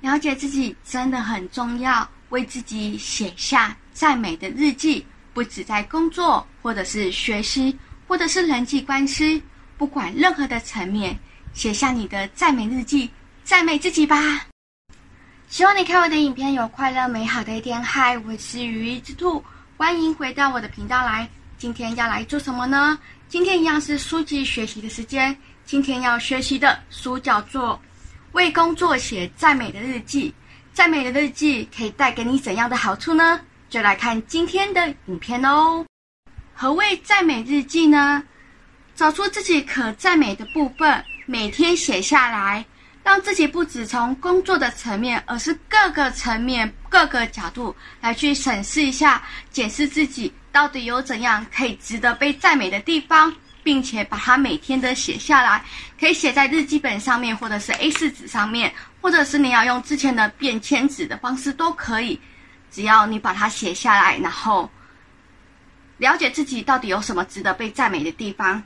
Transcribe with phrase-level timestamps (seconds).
[0.00, 7.78] 了解自己真的很重要，为自己写下赞美的日记，不止在工作，或者是学习，
[8.08, 9.42] 或者是人际关系，
[9.76, 11.18] 不管任何的层面，
[11.52, 13.10] 写下你的赞美日记，
[13.44, 14.46] 赞美自己吧。
[15.48, 17.82] 希望你看我的影片有快乐美好的一天。
[17.82, 19.44] 嗨，我是羽翼之兔，
[19.76, 21.28] 欢迎回到我的频道来。
[21.58, 22.98] 今天要来做什么呢？
[23.28, 25.36] 今天一样是书籍学习的时间。
[25.66, 27.78] 今天要学习的书叫做。
[28.32, 30.32] 为工作写赞美的日记，
[30.72, 33.40] 赞美的日记可以带给你怎样的好处呢？
[33.68, 35.84] 就来看今天的影片哦。
[36.54, 38.22] 何谓赞美日记呢？
[38.94, 42.64] 找出自己可赞美的部分，每天写下来，
[43.02, 53.34] 让自己不只从工作的层面，而是各个层面、各个角度来去审视一下，检视自己到底有怎样可以值得被赞美的地方。
[53.62, 55.64] 并且把它每天的写下来，
[55.98, 62.18] 可以写在日记本上面，或者是 A4 纸上面，或者是你要用之前的便签纸的方式都可以。
[62.70, 64.70] 只要你把它写下来，然后
[65.98, 68.62] 了解自己到底有什么值得被赞美的地方。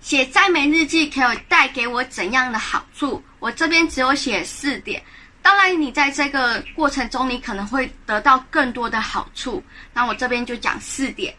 [0.00, 3.22] 写赞美日记可以带给我怎样的好处？
[3.38, 5.02] 我这边只有写四点。
[5.40, 9.62] 当然，你在这个过程中，你可能会得到更多的好处。
[9.92, 11.34] 那我这边就讲四点。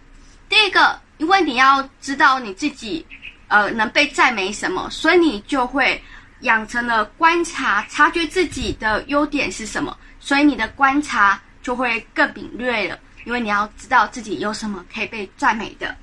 [0.49, 0.99] 第一个。
[1.17, 3.05] 因为你要知道你自己，
[3.47, 6.01] 呃，能被赞美什么，所以你就会
[6.41, 12.97] 养成了观察、察觉自己的优点是什么，所以你的观察就会更敏锐了。
[13.25, 15.93] 因为你要知道自己有什么可以被赞美的。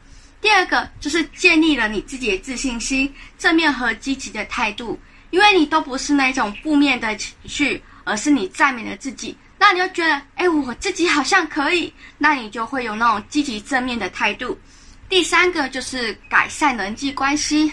[0.42, 14.58] 第二个就是建立了你自己的自信心、正面和积极的态度，因为你都不是那种负面的情绪，而是你赞美了自己，那你就觉得，哎，我自己好像可以，那你就会有那种积极正面的态度。
[15.08, 17.72] 第三个就是改善人际关系。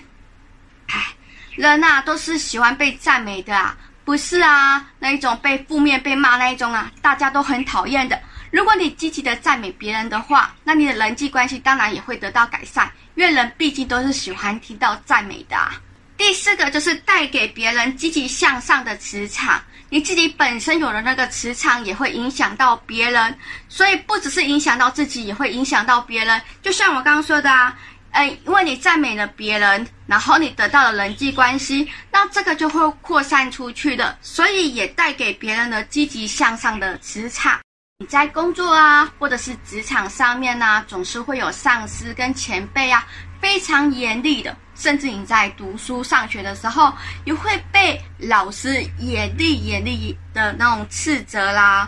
[0.87, 1.07] 哎，
[1.55, 4.85] 人呐、啊、都是喜欢被赞美的啊，不是啊？
[4.99, 8.19] 那一种被负面被骂那一种啊，大家都很讨厌的。
[8.51, 15.81] 如果你积极的赞美别人的话，那你的人际关系当然也会得到改善，因为人毕竟都是喜欢听到赞美的啊。
[16.21, 19.59] 第四个就是带给别人积极向上的磁场。
[19.89, 23.35] 你自己本身有的那个磁场也会影响到别人，
[23.67, 26.39] 所以不只是影响到自己，也会影响到别人。
[26.61, 27.75] 就像我刚刚说的啊，
[28.11, 37.59] 呃，因为你赞美了别人，然后你得到了人际关系，那这个就会扩散出去的，所以也带给别人的积极向上的磁场。
[37.97, 43.07] 你在工作啊，或者是职场上面啊，总是会有上司跟前辈啊，
[43.41, 44.55] 非常严厉的。
[44.81, 46.91] 甚至你在读书上学的时候，
[47.23, 51.87] 也会被老师严厉严厉的那种斥责啦。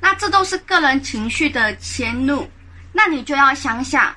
[0.00, 2.50] 那这都是个人情绪的迁怒。
[2.92, 4.10] 那你就要想想，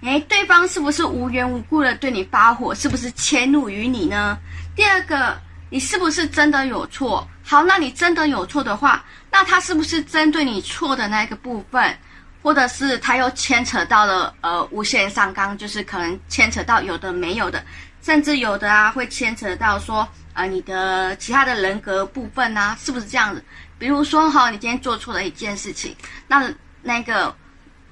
[0.00, 2.74] 诶，对方是不是无缘无故的对你发火？
[2.74, 4.36] 是不是迁怒于你呢？
[4.74, 7.24] 第二个，你是不是真的有错？
[7.44, 11.96] 好，那你真的有错的话，那他是不是针对你错的那个部分？
[12.42, 17.62] 或者是他又牵扯到了呃无限上纲，就是可能牵扯到有的没有的，
[18.02, 23.44] 甚至有的啊会牵扯到说呃你的其他的人格部分啊，是不是这样子？
[23.78, 25.94] 比如说哈，你今天做错了一件事情，
[26.26, 26.50] 那
[26.82, 27.34] 那个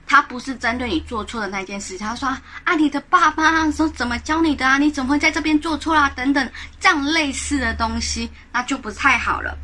[0.06, 2.28] 他不是针对你做错的那件事情，他说
[2.64, 6.12] 啊你的爸爸说怎么教你的啊，你怎么会在这边做错啦、啊？
[6.16, 9.56] 等等这样类似的东西，那就不太好了。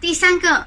[0.00, 0.66] 第三个。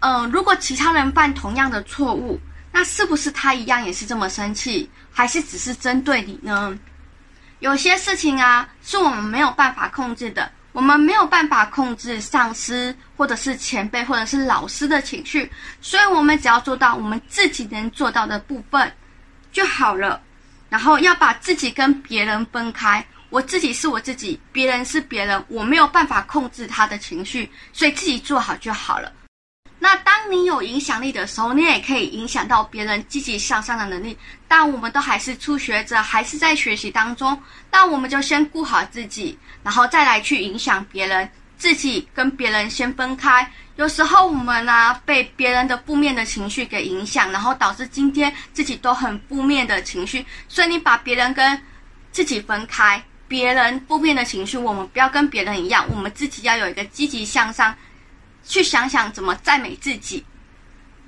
[0.00, 2.38] 嗯、如果其他人犯同样的错误，
[2.72, 6.78] 那是不是他一样也是这么生气，还是只是针对你呢？
[7.60, 18.92] 有些事情啊，是我们没有办法控制的，我们没有办法控制上司或者是前辈或者是老师的情绪，所以我们只要做到我们自己能做到的部分
[19.50, 20.20] 就好了。
[20.68, 29.10] 然后要把自己跟别人分开，我自己是我自己，别人是别人，我没有办法控制他的情绪，所以自己做好就好了。
[29.86, 34.18] 那当你有影响力的时候，你也可以影响到别人积极向上的能力。
[34.48, 37.40] 但我们都还是初学者，还是在学习当中。
[37.70, 41.30] 那我们就先顾好自己，然后再来去影响别人。
[41.56, 43.48] 自己跟别人先分开。
[43.76, 50.26] 有时候我们呢、被别人的负面的情绪给影响，然后导致今天自己都很负面的情绪。
[50.48, 51.62] 所以你把别人跟
[52.10, 57.72] 自己分开，别人负面的情绪，我们不要跟别人一样，我们自己要有一个积极向上。
[58.46, 60.24] 去想想怎么赞美自己，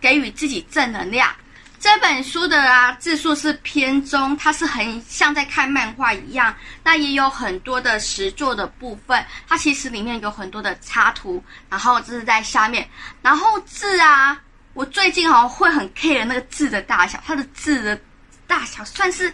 [0.01, 1.35] 给予自己正能量。
[1.81, 6.53] 这本书的啊字数是偏中，它是很像在看漫画一样。
[6.83, 12.89] 那也有很多的实作的部分，它其实里面有很多的插图，然后这是在下面。
[13.23, 14.37] 然后字啊，
[14.75, 18.01] 我最近好像会很 care 那个字的大小，它的字的
[18.49, 19.33] 大小算是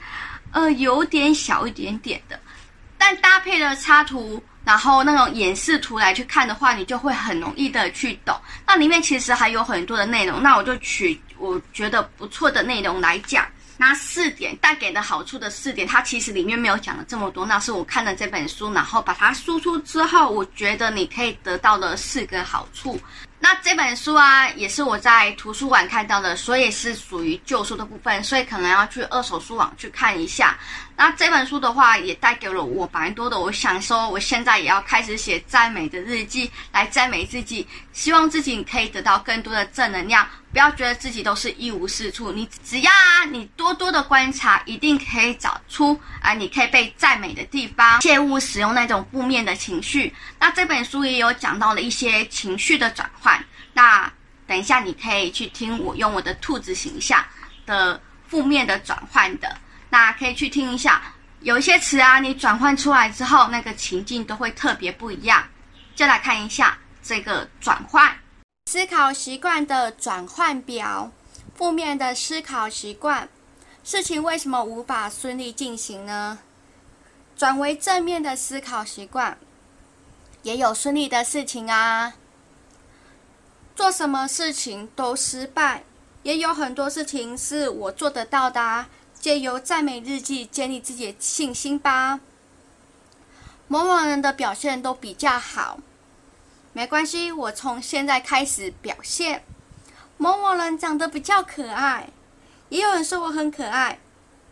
[0.52, 2.38] 呃有点小一点点的，
[2.98, 4.44] 但搭配的插图。
[4.64, 8.34] 然后那种演示图来去看的话，你就会很容易的去懂。
[8.66, 13.46] 那里面其实还有很多的内容，那我就取我觉得不错的内容来讲。
[13.76, 17.44] 那四点带给的好处的四点，它其实里面没有讲了这么多。
[17.44, 22.98] 那是我看了这本书，然后把它输出之后，我觉得你可以得到的四个好处。
[23.44, 30.56] 那这本书啊，也是我在图书馆看到的，所以是属于旧书的部分，所以可能要去二手书网去看一下。
[30.96, 33.38] 那这本书的话，也带给了我蛮多的。
[33.38, 40.26] 我想说，我现在也要开始写赞美的日记，来赞美自己，希望自己可以得到更多的正能量。
[40.50, 48.00] 不要觉得自己都是一无是处，你只要啊，你多多的观察，一定可以找出啊，你可以被赞美的地方。
[48.00, 50.14] 切勿使用那种负面的情绪。
[50.38, 53.33] 那这本书也有讲到了一些情绪的转换。
[53.74, 54.10] 那
[54.46, 57.22] 等一下你可以去听我用我的兔子形象
[57.66, 59.56] 的负面的转换的。
[59.90, 61.02] 那可以去听一下，
[61.40, 65.46] 有一些词啊，你转换出来之后，那个情境都会特别不一样。
[65.94, 68.16] 就来看一下这个转换
[68.66, 71.12] 思考习惯的转换表。
[71.54, 73.28] 负面的思考习惯，
[73.84, 76.38] 事情为什么无法顺利进行呢？
[77.36, 79.38] 转为正面的思考习惯，
[80.42, 82.14] 也有顺利的事情啊。
[83.74, 85.84] 做什么事情都失败，
[86.22, 88.88] 也有很多事情是我做得到的啊。
[89.20, 92.20] 借由赞美日记建立自己的信心吧。
[93.68, 95.78] 某某人的表现都比较好，
[96.74, 99.42] 没关系，我从现在开始表现。
[100.18, 102.10] 某某人长得比较可爱，
[102.68, 103.98] 也有人说我很可爱，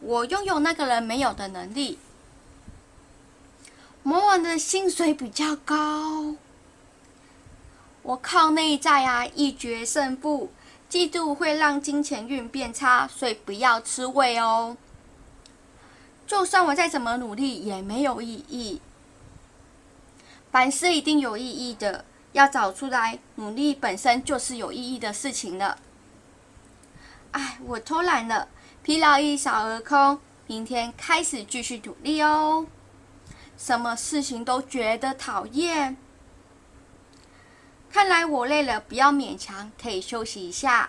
[0.01, 1.99] 我拥有那个人没有的能力。
[4.03, 6.35] 某某人的薪水比较高，
[8.03, 10.53] 我靠内在啊，一决胜负。
[10.91, 14.77] 嫉妒会让金钱运变差，所以不要吃味哦。
[16.27, 18.83] 就算我再怎么努力，也没有意义。
[20.51, 23.19] 凡事一定有意义的，要找出来。
[23.37, 25.79] 努力本身就是有意义的事情了。
[27.31, 28.49] 哎，我偷懒了，
[28.83, 30.19] 疲劳一扫而空。
[30.47, 32.67] 明天开始继续努力哦。
[33.57, 35.97] 什么事情都觉得讨厌。
[37.93, 40.89] 看来我累了，不要勉强，可以休息一下。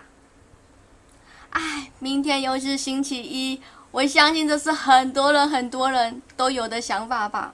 [1.50, 3.60] 哎，明天又是星期一，
[3.90, 7.52] 我相信这是很多人很多人都有的想法吧。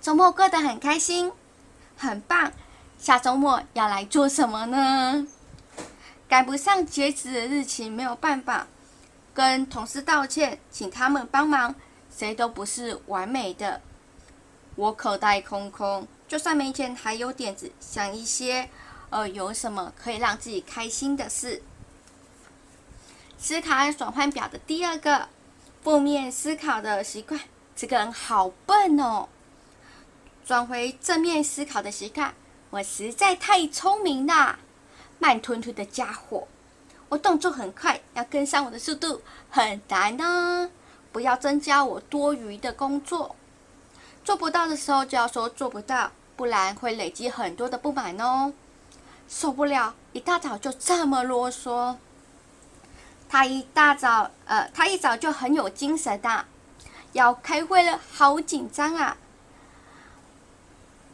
[0.00, 1.30] 周末过得很开心，
[1.98, 2.50] 很棒。
[2.96, 5.26] 下周末要来做什么呢？
[6.26, 8.66] 赶不上截止的日期，没有办法，
[9.34, 11.74] 跟同事道歉，请他们帮忙。
[12.10, 13.82] 谁都不是完美的，
[14.74, 16.08] 我口袋空空。
[16.28, 18.68] 就算没钱，还有点子，想一些，
[19.10, 21.62] 呃，有什么可以让自己开心的事。
[23.38, 25.28] 思考转换表的第二个，
[25.82, 27.40] 负面思考的习惯，
[27.76, 29.28] 这个人好笨哦。
[30.44, 32.34] 转回正面思考的习惯，
[32.70, 34.58] 我实在太聪明了，
[35.18, 36.48] 慢吞吞的家伙，
[37.08, 40.70] 我动作很快，要跟上我的速度很难呢。
[41.12, 43.36] 不要增加我多余的工作。
[44.26, 48.52] 做不到的时候就要说做不到，不然会累积很多的不满哦。
[49.28, 51.94] 受不了，一大早就这么啰嗦。
[53.28, 56.44] 他一大早，呃，他一早就很有精神的，
[57.12, 59.16] 要开会了，好紧张啊。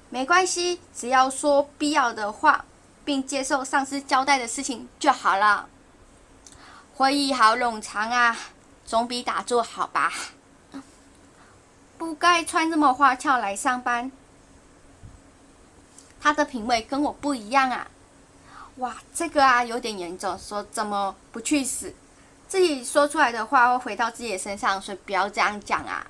[0.08, 2.64] 没关系，只要说必要的话，
[3.04, 5.68] 并接受上司交代的事情就好了。
[6.94, 8.34] 会议好冗长啊，
[8.86, 10.10] 总比打坐好吧。
[12.02, 14.10] 不该穿这么花俏来上班。
[16.20, 17.86] 他的品味跟我不一样啊！
[18.78, 21.94] 哇，这个啊有点严重，说怎么不去死？
[22.48, 26.04] 自己说出来的话会回到自己的身上，所以不要这样讲啊。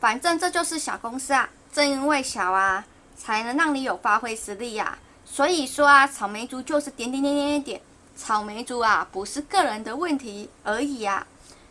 [0.00, 2.82] 反正这就是小公司啊，正因为小啊，
[3.18, 4.98] 才能让你有发挥实力呀。
[5.26, 7.82] 所以说啊，草莓族就是点点点点点点，
[8.16, 11.26] 草莓族啊不是个人的问题而已啊。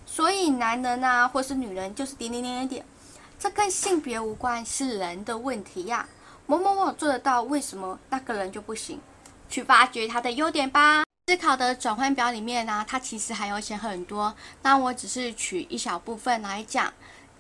[0.06, 2.86] 所以男人啊或是女人就是点点点点点。
[3.40, 6.06] 这跟性别无关，是人的问题呀。
[6.46, 9.00] 某某某做得到，为什么那个人就不行？
[9.50, 11.06] 去发掘他的优点吧。
[11.28, 16.94] 思考的转换表里面呢，它其实还有写很多，那我只是取一小部分来讲。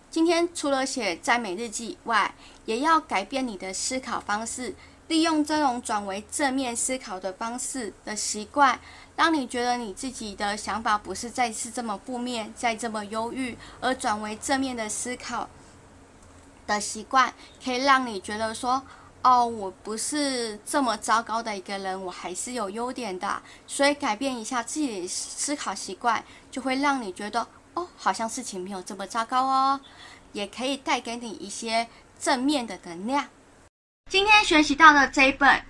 [0.09, 2.33] 今天除了写赞美日记外，
[2.65, 4.73] 也要改变你的思考方式，
[5.09, 8.79] 利用这种转为正面思考的方式的习惯，
[9.17, 15.49] 让你觉得你自己的想法不是再次这么负面，再这么忧郁，而转为正面的思考。
[16.69, 17.33] 的习惯
[17.63, 18.81] 可以让你觉得说，
[19.23, 23.41] 哦，我不是这么糟糕的一个人，我还是有优点的。
[23.65, 29.79] 所以改变一下自己思考习惯，就会让你觉得，哦，好像事情没有这么糟糕哦。
[30.31, 31.87] 也可以带给你一些
[32.19, 33.25] 正面的能量。
[34.11, 35.49] 今天学习到的这一本《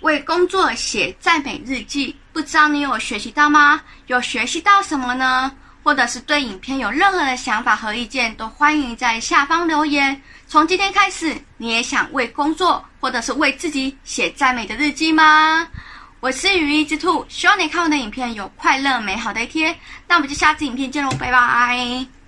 [0.00, 3.82] 为工作写赞美日记》，不知道你有学习到吗？
[4.06, 5.54] 有学习到什么呢？
[5.84, 10.20] 或者是对影片有任何的想法和意见，都欢迎在下方留言。
[10.48, 15.68] 从今天开始，你也想为工作或者是为自己写赞美的日记吗？
[16.20, 19.76] 我是羽翼之兔，希望你看我的影片有快乐美好的一天。
[20.08, 22.23] 那我们就下次影片见喽，拜拜。